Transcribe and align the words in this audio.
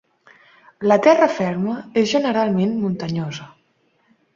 La 0.93 0.97
terra 1.09 1.29
ferma 1.35 1.77
és 2.05 2.09
generalment 2.17 2.77
muntanyosa. 2.83 3.51